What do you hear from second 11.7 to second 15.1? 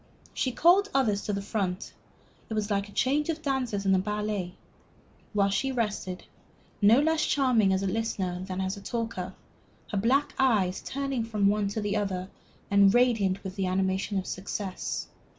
another and radiant with the animation of success.